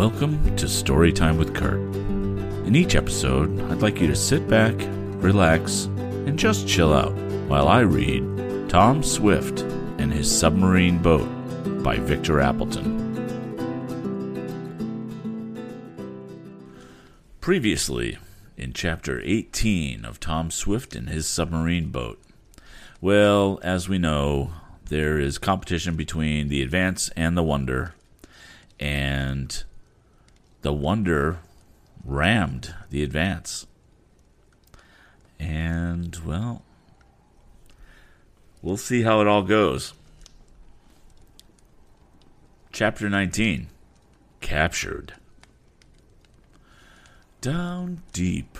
[0.00, 1.78] Welcome to Storytime with Kurt.
[2.66, 4.72] In each episode, I'd like you to sit back,
[5.22, 5.84] relax,
[6.24, 7.12] and just chill out
[7.48, 9.60] while I read Tom Swift
[9.98, 11.28] and His Submarine Boat
[11.84, 12.96] by Victor Appleton.
[17.42, 18.16] Previously,
[18.56, 22.18] in Chapter 18 of Tom Swift and His Submarine Boat.
[23.02, 24.52] Well, as we know,
[24.86, 27.94] there is competition between the Advance and the Wonder,
[28.78, 29.62] and
[30.62, 31.38] the Wonder
[32.04, 33.66] rammed the Advance.
[35.38, 36.62] And, well,
[38.60, 39.94] we'll see how it all goes.
[42.72, 43.68] Chapter 19
[44.40, 45.14] Captured.
[47.40, 48.58] Down deep,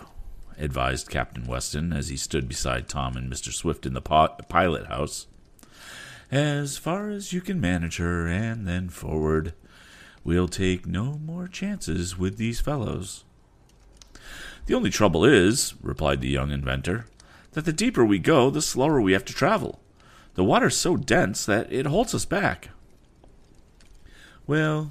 [0.58, 3.52] advised Captain Weston as he stood beside Tom and Mr.
[3.52, 5.27] Swift in the pilot house.
[6.30, 9.52] As far as you can manage her, and then forward.
[10.23, 13.24] We'll take no more chances with these fellows.
[14.67, 17.06] The only trouble is, replied the young inventor,
[17.53, 19.81] that the deeper we go, the slower we have to travel.
[20.34, 22.69] The water's so dense that it holds us back.
[24.47, 24.91] Well,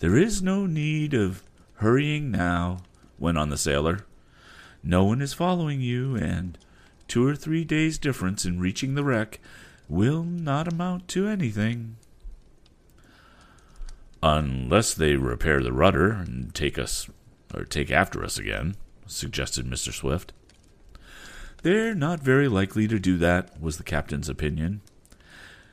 [0.00, 1.42] there is no need of
[1.74, 2.78] hurrying now,
[3.18, 4.06] went on the sailor.
[4.82, 6.56] No one is following you, and
[7.06, 9.40] two or three days' difference in reaching the wreck
[9.88, 11.96] will not amount to anything.
[14.22, 17.08] Unless they repair the rudder and take us
[17.54, 18.76] or take after us again,
[19.06, 19.92] suggested Mr.
[19.92, 20.32] Swift.
[21.62, 24.82] They're not very likely to do that, was the captain's opinion.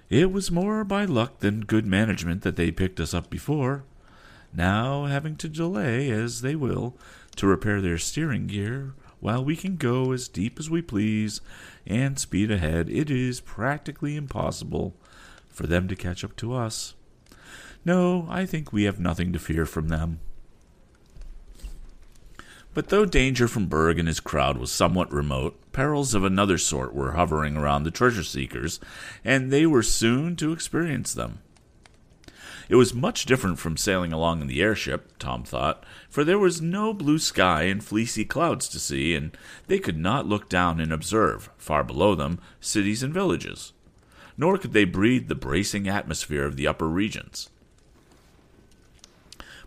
[0.10, 3.84] It was more by luck than good management that they picked us up before.
[4.54, 6.96] Now, having to delay, as they will,
[7.36, 11.42] to repair their steering gear, while we can go as deep as we please
[11.86, 14.96] and speed ahead, it is practically impossible
[15.50, 16.94] for them to catch up to us.
[17.88, 20.20] No, I think we have nothing to fear from them.
[22.74, 26.94] But though danger from Berg and his crowd was somewhat remote, perils of another sort
[26.94, 28.82] were hovering around the treasure seekers,
[29.24, 31.40] and they were soon to experience them.
[32.68, 36.62] It was much different from sailing along in the airship, Tom thought, for there was
[36.62, 39.32] no blue sky and fleecy clouds to see, and
[39.68, 43.72] they could not look down and observe, far below them, cities and villages.
[44.36, 47.50] Nor could they breathe the bracing atmosphere of the upper regions.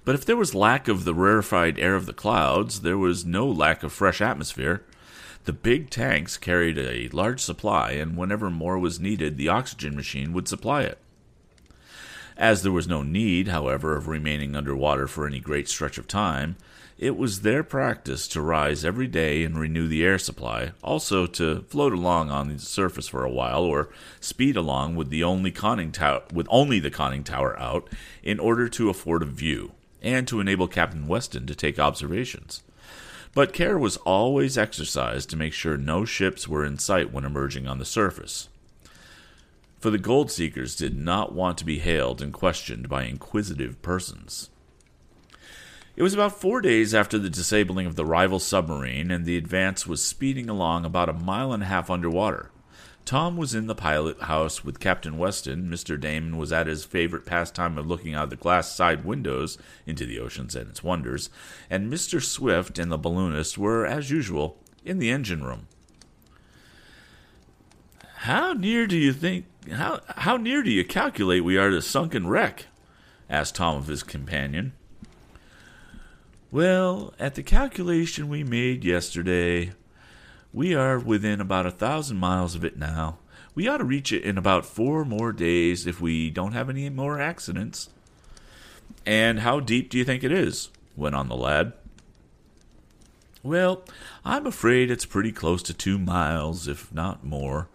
[0.04, 3.46] But if there was lack of the rarefied air of the clouds, there was no
[3.46, 4.82] lack of fresh atmosphere.
[5.44, 10.32] The big tanks carried a large supply, and whenever more was needed, the oxygen machine
[10.32, 10.98] would supply it.
[12.36, 16.06] As there was no need, however, of remaining under water for any great stretch of
[16.06, 16.56] time,
[16.96, 21.62] it was their practice to rise every day and renew the air supply, also to
[21.68, 23.90] float along on the surface for a while, or
[24.20, 27.88] speed along with the only conning tower with only the conning tower out,
[28.22, 29.72] in order to afford a view
[30.02, 32.62] and to enable Captain Weston to take observations.
[33.32, 37.66] But care was always exercised to make sure no ships were in sight when emerging
[37.66, 38.48] on the surface.
[39.78, 44.50] For the gold seekers did not want to be hailed and questioned by inquisitive persons.
[45.96, 49.86] It was about four days after the disabling of the rival submarine, and the Advance
[49.86, 52.50] was speeding along about a mile and a half underwater.
[53.04, 55.68] Tom was in the pilot house with Captain Weston.
[55.68, 55.98] Mr.
[55.98, 60.06] Damon was at his favorite pastime of looking out of the glass side windows into
[60.06, 61.28] the oceans and its wonders,
[61.68, 62.22] and Mr.
[62.22, 65.66] Swift and the balloonist were, as usual, in the engine room.
[68.20, 72.26] How near do you think how how near do you calculate we are to sunken
[72.26, 72.66] wreck?
[73.30, 74.72] asked Tom of his companion.
[76.50, 79.72] Well, at the calculation we made yesterday,
[80.52, 83.18] we are within about a thousand miles of it now.
[83.54, 86.88] We ought to reach it in about four more days if we don't have any
[86.88, 87.88] more accidents.
[89.06, 90.70] And how deep do you think it is?
[90.96, 91.72] went on the lad.
[93.42, 93.84] Well,
[94.24, 97.68] I'm afraid it's pretty close to two miles, if not more.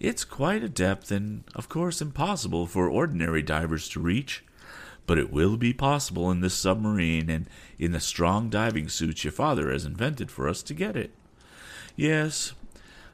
[0.00, 4.44] It's quite a depth, and of course impossible for ordinary divers to reach.
[5.06, 7.48] But it will be possible in this submarine and
[7.78, 11.12] in the strong diving suits your father has invented for us to get it.
[11.96, 12.52] Yes,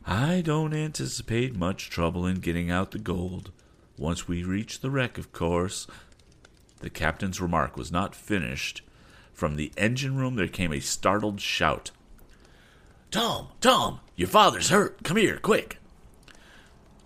[0.04, 3.52] I don't anticipate much trouble in getting out the gold.
[3.96, 5.86] Once we reach the wreck, of course.
[6.80, 8.82] The captain's remark was not finished.
[9.32, 11.92] From the engine room there came a startled shout.
[13.12, 15.04] Tom, Tom, your father's hurt.
[15.04, 15.78] Come here, quick.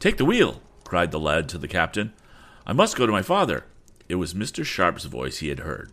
[0.01, 2.15] Take the wheel, cried the lad to the captain.
[2.67, 3.65] I must go to my father.
[4.09, 4.65] It was Mr.
[4.65, 5.93] Sharp's voice he had heard.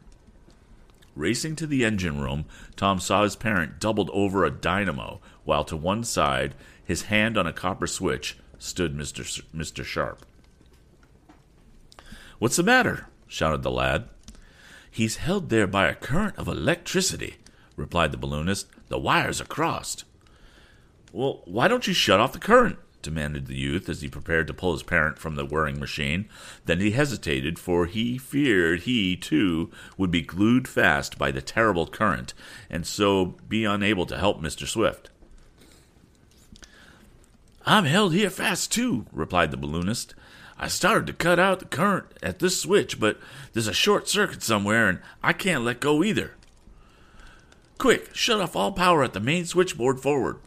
[1.16, 2.46] Racing to the engine room,
[2.76, 7.46] Tom saw his parent doubled over a dynamo, while to one side, his hand on
[7.46, 9.22] a copper switch, stood Mr.
[9.22, 9.84] S- Mr.
[9.84, 10.26] Sharp.
[12.40, 13.08] What's the matter?
[13.28, 14.10] shouted the lad.
[14.90, 17.38] He's held there by a current of electricity,
[17.76, 18.68] replied the balloonist.
[18.90, 20.06] The wires are crossed.
[21.12, 22.78] Well, why don't you shut off the current?
[23.04, 26.28] Demanded the youth as he prepared to pull his parent from the whirring machine.
[26.66, 31.86] Then he hesitated, for he feared he, too, would be glued fast by the terrible
[31.86, 32.34] current,
[32.70, 34.68] and so be unable to help Mr.
[34.68, 35.12] Swift.
[37.66, 40.16] I'm held here fast, too, replied the balloonist.
[40.58, 43.20] I started to cut out the current at this switch, but
[43.54, 46.36] there's a short circuit somewhere, and I can't let go either.
[47.78, 50.38] Quick, shut off all power at the main switchboard forward.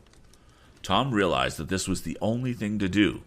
[0.86, 3.22] Tom realized that this was the only thing to do.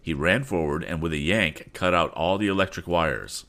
[0.00, 3.46] He ran forward and with a yank cut out all the electric wires.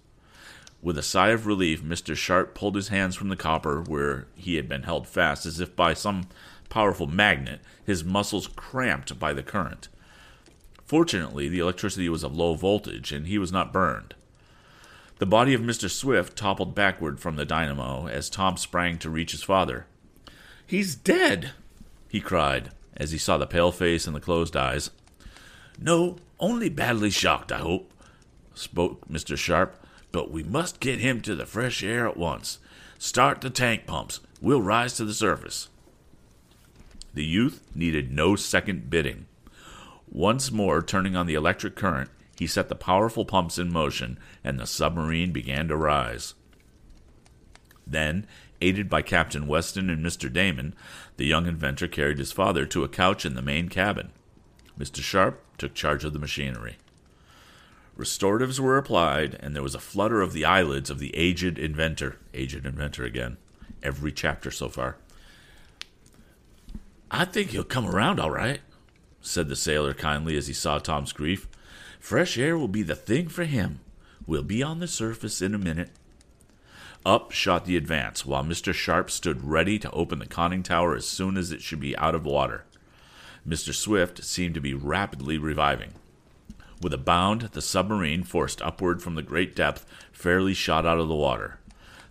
[0.81, 2.15] With a sigh of relief, Mr.
[2.15, 5.75] Sharp pulled his hands from the copper where he had been held fast as if
[5.75, 6.23] by some
[6.69, 9.89] powerful magnet, his muscles cramped by the current.
[10.83, 14.15] Fortunately, the electricity was of low voltage and he was not burned.
[15.19, 15.87] The body of Mr.
[15.87, 19.85] Swift toppled backward from the dynamo as Tom sprang to reach his father.
[20.65, 21.51] He's dead,
[22.09, 24.91] he cried as he saw the pale face and the closed eyes.
[25.79, 27.91] No, only badly shocked, I hope,
[28.53, 29.37] spoke Mr.
[29.37, 32.59] Sharp, but we must get him to the fresh air at once.
[32.97, 34.19] Start the tank pumps.
[34.41, 35.69] We'll rise to the surface.
[37.13, 39.25] The youth needed no second bidding.
[40.09, 44.59] Once more turning on the electric current, he set the powerful pumps in motion, and
[44.59, 46.33] the submarine began to rise.
[47.85, 48.25] Then,
[48.61, 50.31] aided by Captain Weston and Mr.
[50.31, 50.73] Damon,
[51.17, 54.11] the young inventor carried his father to a couch in the main cabin.
[54.79, 55.01] Mr.
[55.01, 56.77] Sharp took charge of the machinery.
[57.97, 62.17] Restoratives were applied, and there was a flutter of the eyelids of the aged inventor.
[62.33, 63.37] Aged inventor again.
[63.83, 64.97] Every chapter so far.
[67.11, 68.61] I think he'll come around all right,
[69.21, 71.47] said the sailor kindly as he saw Tom's grief.
[71.99, 73.81] Fresh air will be the thing for him.
[74.25, 75.89] We'll be on the surface in a minute.
[77.05, 78.73] Up shot the Advance, while Mr.
[78.73, 82.13] Sharp stood ready to open the conning tower as soon as it should be out
[82.13, 82.63] of water.
[83.47, 83.73] Mr.
[83.73, 85.93] Swift seemed to be rapidly reviving.
[86.79, 91.07] With a bound, the submarine, forced upward from the great depth, fairly shot out of
[91.07, 91.59] the water.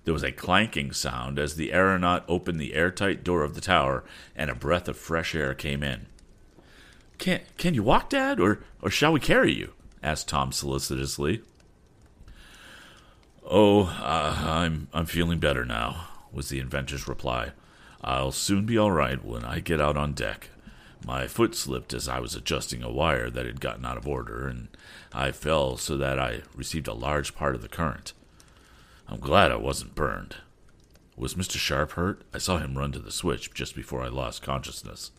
[0.04, 4.02] There was a clanking sound as the aeronaut opened the airtight door of the tower,
[4.34, 6.06] and a breath of fresh air came in.
[7.18, 9.72] Can, can you walk, Dad, or, or shall we carry you?
[10.02, 11.42] asked Tom solicitously.
[13.52, 17.50] Oh, uh, I'm I'm feeling better now, was the inventor's reply.
[18.00, 20.50] I'll soon be all right when I get out on deck.
[21.04, 24.46] My foot slipped as I was adjusting a wire that had gotten out of order,
[24.46, 24.68] and
[25.12, 28.12] I fell so that I received a large part of the current.
[29.08, 30.36] I'm glad I wasn't burned.
[31.16, 31.56] Was Mr.
[31.56, 32.22] Sharp hurt?
[32.32, 35.10] I saw him run to the switch just before I lost consciousness.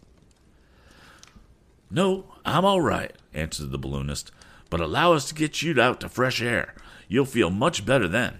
[1.89, 4.31] No, I'm all right, answered the balloonist,
[4.69, 6.75] but allow us to get you out to fresh air.
[7.12, 8.40] You'll feel much better then.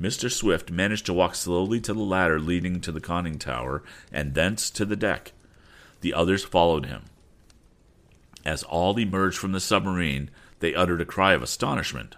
[0.00, 0.30] Mr.
[0.30, 3.82] Swift managed to walk slowly to the ladder leading to the conning tower
[4.12, 5.32] and thence to the deck.
[6.00, 7.02] The others followed him.
[8.44, 10.30] As all emerged from the submarine,
[10.60, 12.14] they uttered a cry of astonishment.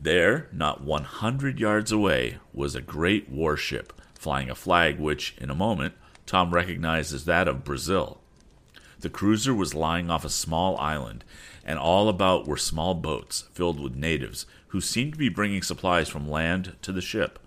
[0.00, 5.50] There, not one hundred yards away, was a great warship flying a flag which, in
[5.50, 5.94] a moment,
[6.26, 8.20] Tom recognized as that of Brazil.
[8.98, 11.24] The cruiser was lying off a small island,
[11.64, 16.08] and all about were small boats filled with natives who seemed to be bringing supplies
[16.08, 17.38] from land to the ship.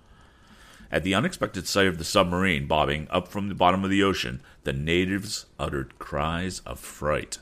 [0.91, 4.41] At the unexpected sight of the submarine bobbing up from the bottom of the ocean,
[4.63, 7.39] the natives uttered cries of fright.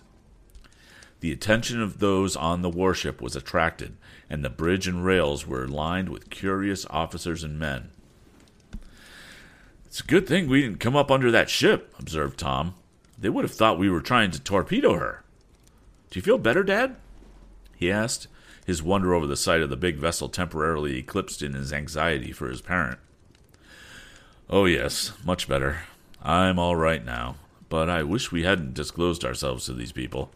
[1.19, 3.97] The attention of those on the warship was attracted,
[4.29, 7.91] and the bridge and rails were lined with curious officers and men.
[9.85, 12.75] It's a good thing we didn't come up under that ship, observed Tom.
[13.19, 15.20] They would have thought we were trying to torpedo her.
[16.11, 16.97] Do you feel better, Dad?
[17.77, 18.27] he asked,
[18.65, 22.49] his wonder over the sight of the big vessel temporarily eclipsed in his anxiety for
[22.49, 22.99] his parent.
[24.49, 25.83] Oh, yes, much better.
[26.21, 27.37] I'm all right now,
[27.69, 30.29] but I wish we hadn't disclosed ourselves to these people.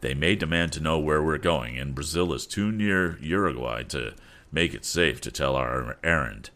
[0.00, 4.14] They may demand to know where we're going, and Brazil is too near Uruguay to
[4.52, 6.50] make it safe to tell our errand.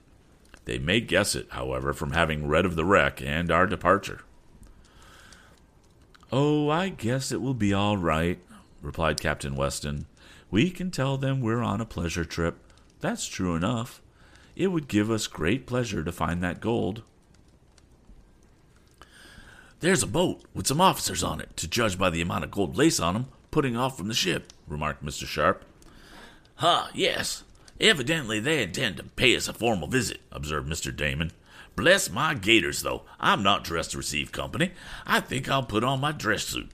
[0.64, 4.20] They may guess it, however, from having read of the wreck and our departure.
[6.30, 8.38] Oh, I guess it will be all right,
[8.82, 10.06] replied Captain Weston.
[10.50, 12.58] We can tell them we're on a pleasure trip.
[13.00, 14.00] That's true enough.
[14.56, 17.02] It would give us great pleasure to find that gold.
[19.80, 22.76] There's a boat with some officers on it, to judge by the amount of gold
[22.76, 25.26] lace on 'em, putting off from the ship, remarked Mr.
[25.26, 25.64] Sharp.
[26.56, 27.44] Huh, yes.
[27.80, 30.94] Evidently they intend to pay us a formal visit, observed Mr.
[30.94, 31.32] Damon.
[31.76, 33.04] Bless my gaiters, though.
[33.18, 34.72] I'm not dressed to receive company.
[35.06, 36.70] I think I'll put on my dress suit.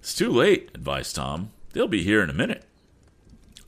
[0.00, 1.52] It's too late, advised Tom.
[1.72, 2.64] They'll be here in a minute.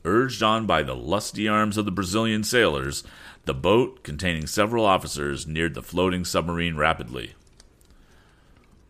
[0.03, 3.03] Urged on by the lusty arms of the Brazilian sailors,
[3.45, 7.35] the boat, containing several officers, neared the floating submarine rapidly.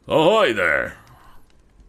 [0.07, 0.97] Ahoy there!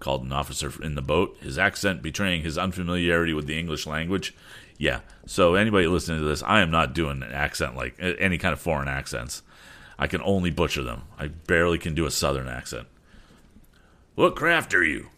[0.01, 4.35] called an officer in the boat, his accent betraying his unfamiliarity with the English language.
[4.77, 8.53] Yeah, so anybody listening to this, I am not doing an accent like any kind
[8.53, 9.43] of foreign accents.
[9.99, 11.05] I can only butcher them.
[11.19, 12.87] I barely can do a southern accent.
[14.15, 15.09] What craft are you?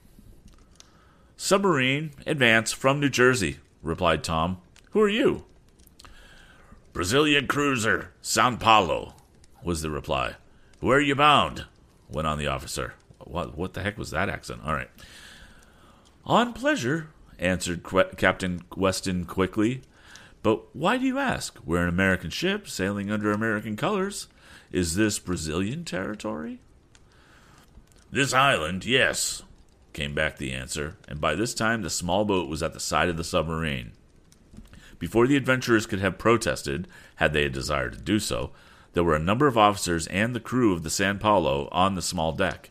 [1.36, 4.58] Submarine, advance from New Jersey, replied Tom.
[4.90, 5.44] Who are you?
[6.92, 9.14] Brazilian cruiser, Sao Paulo,
[9.62, 10.36] was the reply.
[10.80, 11.66] Where are you bound?
[12.08, 12.94] went on the officer.
[13.18, 14.62] What, what the heck was that accent?
[14.64, 14.90] All right.
[16.24, 19.82] On pleasure, answered Qu- Captain Weston quickly.
[20.42, 21.58] But why do you ask?
[21.64, 24.28] We're an American ship sailing under American colors.
[24.72, 26.60] Is this Brazilian territory?
[28.10, 29.42] This island, yes,
[29.96, 33.08] came back the answer, and by this time the small boat was at the side
[33.08, 33.92] of the submarine.
[34.98, 36.86] Before the adventurers could have protested,
[37.16, 38.50] had they a desire to do so,
[38.92, 42.02] there were a number of officers and the crew of the San Paulo on the
[42.02, 42.70] small deck.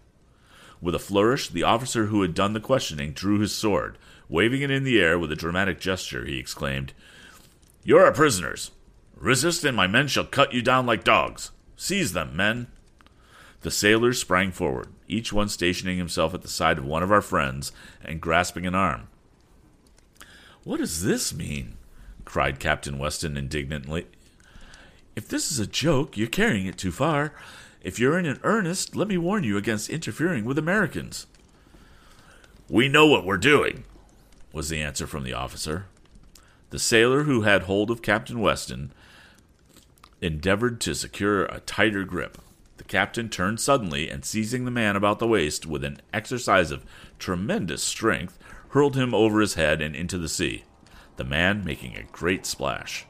[0.80, 3.98] With a flourish, the officer who had done the questioning drew his sword.
[4.30, 6.94] Waving it in the air with a dramatic gesture, he exclaimed,
[7.84, 8.70] You are prisoners.
[9.16, 11.50] Resist, and my men shall cut you down like dogs.
[11.76, 12.68] Seize them, men.
[13.66, 17.20] The sailors sprang forward, each one stationing himself at the side of one of our
[17.20, 17.72] friends
[18.04, 19.08] and grasping an arm.
[20.64, 21.78] What does this mean?
[22.26, 24.06] cried Captain Weston indignantly.
[25.16, 27.34] If this is a joke, you're carrying it too far.
[27.82, 31.26] If you're in earnest, let me warn you against interfering with Americans.
[32.70, 33.84] We know what we're doing,
[34.54, 35.88] was the answer from the officer.
[36.70, 38.94] The sailor who had hold of Captain Weston
[40.22, 42.38] endeavored to secure a tighter grip.
[42.78, 46.86] The captain turned suddenly and, seizing the man about the waist with an exercise of
[47.20, 48.38] tremendous strength,
[48.70, 50.66] hurled him over his head and into the sea,
[51.16, 53.06] the man making a great splash.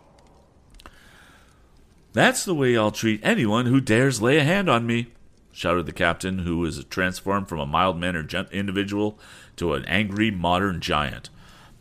[2.14, 5.08] That's the way I'll treat anyone who dares lay a hand on me,
[5.52, 9.20] shouted the captain, who was transformed from a mild mannered individual
[9.56, 11.30] to an angry modern giant.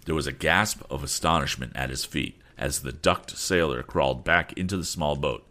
[0.06, 4.52] There was a gasp of astonishment at his feet as the ducked sailor crawled back
[4.54, 5.46] into the small boat,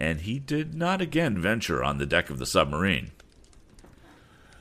[0.00, 3.12] and he did not again venture on the deck of the submarine.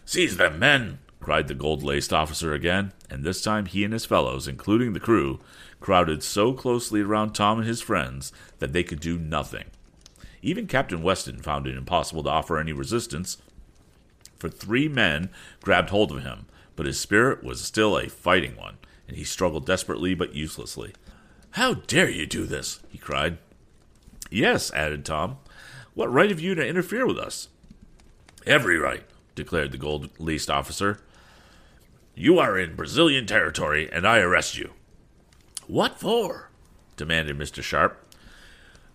[0.05, 1.00] Seize them, men!
[1.22, 5.00] cried the gold laced officer again, and this time he and his fellows, including the
[5.00, 5.39] crew,
[5.79, 9.65] crowded so closely around Tom and his friends that they could do nothing.
[10.41, 13.38] Even Captain Weston found it impossible to offer any resistance,
[14.38, 15.29] for three men
[15.62, 18.77] grabbed hold of him, but his spirit was still a fighting one,
[19.08, 20.93] and he struggled desperately but uselessly.
[21.51, 22.79] How dare you do this?
[22.89, 23.38] he cried.
[24.29, 25.38] Yes, added Tom.
[25.93, 27.50] What right have you to interfere with us?
[28.45, 29.03] Every right,
[29.36, 31.00] declared the gold leased officer.
[32.15, 34.74] You are in Brazilian territory, and I arrest you.
[35.67, 36.50] What for?
[36.98, 37.63] demanded Mr.
[37.63, 38.05] Sharp.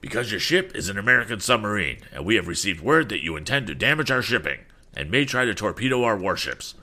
[0.01, 3.67] Because your ship is an American submarine, and we have received word that you intend
[3.69, 4.61] to damage our shipping
[4.97, 6.75] and may try to torpedo our warships.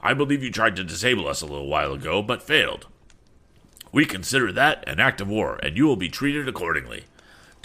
[0.00, 2.86] I believe you tried to disable us a little while ago, but failed.
[3.92, 7.04] We consider that an act of war, and you will be treated accordingly.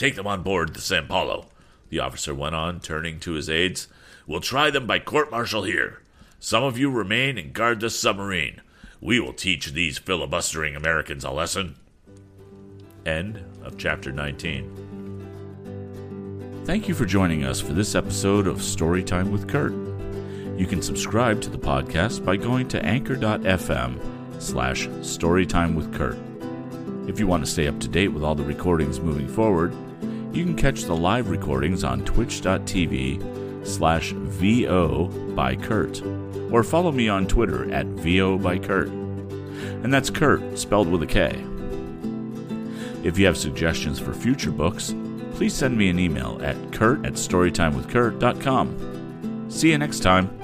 [0.02, 1.46] Take them on board the San Paulo,
[1.90, 3.88] the officer went on, turning to his aides.
[4.26, 6.02] We'll try them by court martial here.
[6.40, 8.62] Some of you remain and guard the submarine.
[9.00, 11.76] We will teach these filibustering Americans a lesson.
[13.06, 16.64] End of chapter 19.
[16.66, 19.74] Thank you for joining us for this episode of Storytime with Kurt.
[20.60, 26.18] You can subscribe to the podcast by going to anchor.fm slash storytime with Kurt.
[27.08, 29.76] If you want to stay up to date with all the recordings moving forward,
[30.34, 36.02] you can catch the live recordings on twitch.tv slash VO by Kurt,
[36.52, 38.88] or follow me on Twitter at VO by Kurt.
[38.88, 41.44] And that's Kurt, spelled with a K.
[43.04, 44.94] If you have suggestions for future books,
[45.34, 49.50] please send me an email at kurt at storytimewithkurt.com.
[49.50, 50.41] See you next time.